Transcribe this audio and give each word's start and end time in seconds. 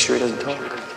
sure 0.00 0.16
he 0.16 0.20
doesn't 0.20 0.40
talk. 0.40 0.89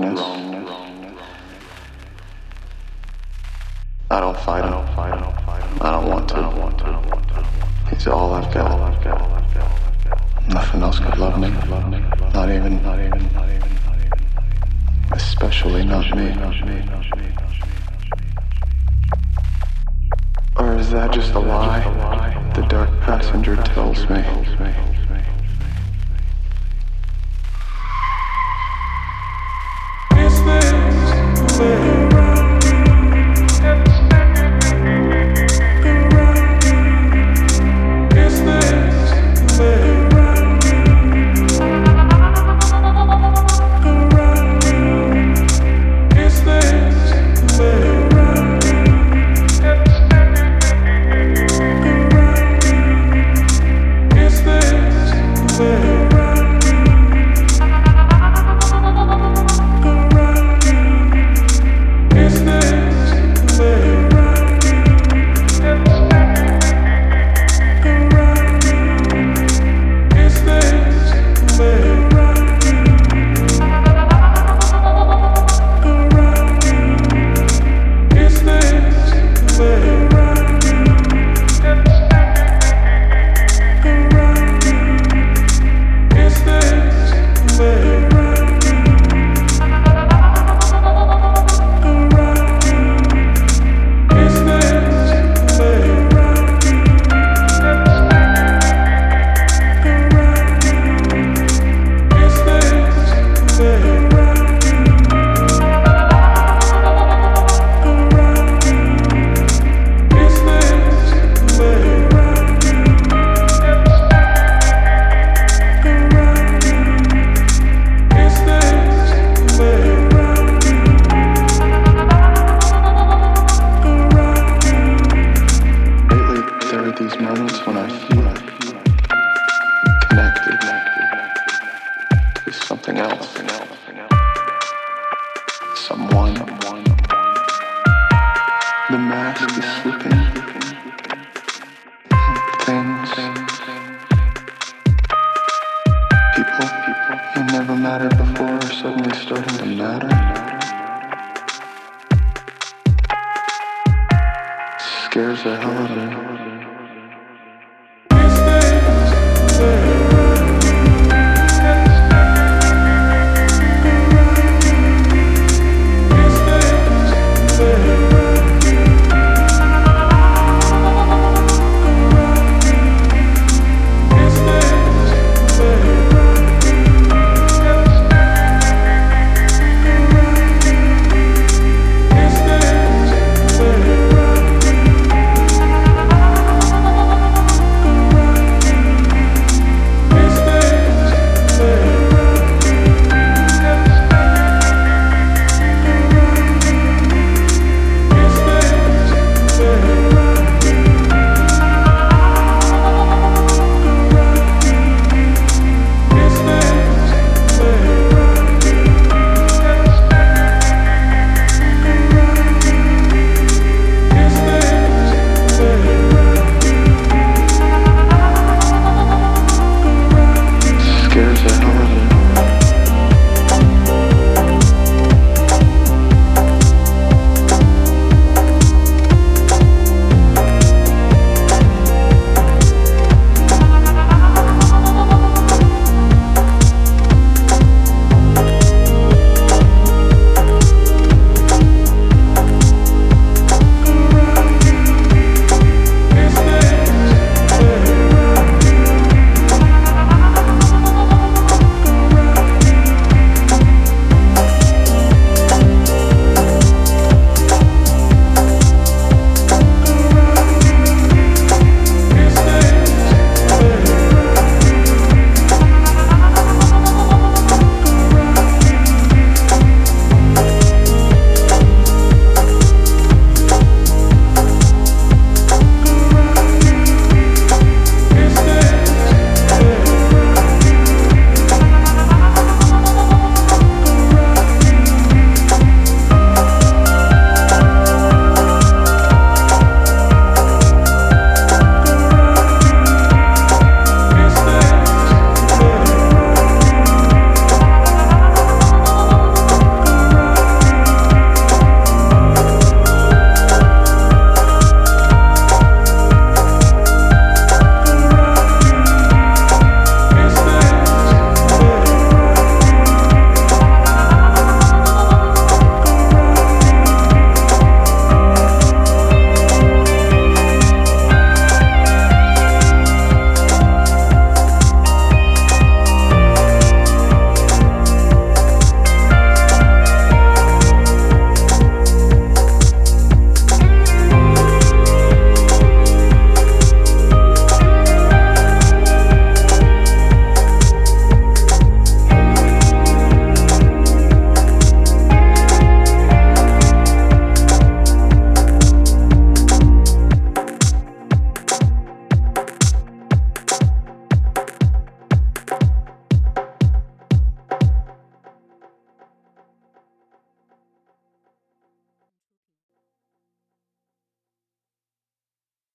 wrongness. 0.00 0.20
I 4.10 4.20
don't 4.20 4.38
fight 4.38 4.64
him. 4.64 4.72
I 5.80 5.90
don't 5.90 6.08
want 6.08 6.28
to. 6.28 7.90
He's 7.90 8.06
all 8.06 8.32
I've 8.32 8.52
got. 8.52 8.78
Nothing 10.48 10.82
else 10.82 10.98
could 10.98 11.18
love 11.18 11.38
me. 11.38 11.50
Not 12.32 12.50
even. 12.50 12.78
Especially 15.12 15.84
not 15.84 16.16
me. 16.16 16.34
Or 20.56 20.76
is 20.76 20.90
that 20.90 21.12
just 21.12 21.32
a 21.34 21.38
lie 21.38 21.82
the 22.54 22.62
dark 22.62 22.90
passenger 23.00 23.56
tells 23.56 24.08
me? 24.08 24.24